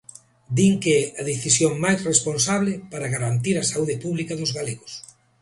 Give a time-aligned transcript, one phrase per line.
[0.57, 4.93] Din que é a decisión máis responsable para garantir a saúde pública dos galegos.